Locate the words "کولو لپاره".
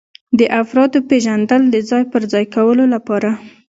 2.55-3.29